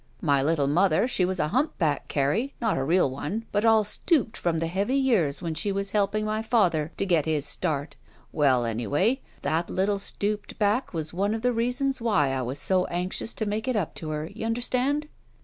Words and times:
My 0.21 0.41
little 0.41 0.65
mother 0.65 1.07
she 1.07 1.25
was 1.25 1.39
a 1.39 1.49
humpback, 1.49 2.07
Carrie, 2.07 2.55
not 2.59 2.75
a 2.75 2.83
real 2.83 3.07
one, 3.07 3.45
but 3.51 3.63
all 3.63 3.83
stooped 3.83 4.35
from 4.35 4.57
the 4.57 4.65
heavy 4.65 4.95
years 4.95 5.43
when 5.43 5.53
she 5.53 5.71
was 5.71 5.91
helping 5.91 6.25
my 6.25 6.41
father 6.41 6.91
to 6.97 7.05
get 7.05 7.27
his 7.27 7.45
start. 7.45 7.97
Well, 8.31 8.65
anyway, 8.65 9.21
that 9.43 9.69
little 9.69 9.99
stooped 9.99 10.57
back 10.57 10.91
was 10.91 11.13
one 11.13 11.35
of 11.35 11.43
14 11.43 11.43
SHE 11.43 11.43
WALKS 11.43 11.43
IN 11.43 11.53
BEAUTY 11.55 11.63
the 11.63 11.67
reasons 11.95 12.01
why 12.01 12.29
I 12.29 12.41
was 12.41 12.57
so 12.57 12.85
anxious 12.87 13.31
to 13.33 13.45
make 13.45 13.67
it 13.67 13.75
up 13.75 13.93
to 13.93 14.09
her. 14.09 14.25
Y'understand? 14.33 15.07